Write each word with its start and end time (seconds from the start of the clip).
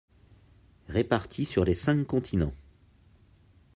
Répartis 0.87 1.45
sur 1.45 1.63
les 1.63 1.75
cinq 1.75 2.07
continents. 2.07 2.55